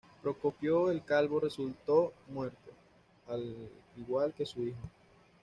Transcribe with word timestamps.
Procopio 0.23 0.89
el 0.89 1.03
Calvo 1.03 1.39
resultó 1.39 2.11
muerto, 2.29 2.71
al 3.27 3.53
igual 3.95 4.33
que 4.33 4.47
su 4.47 4.63
hijo. 4.65 4.79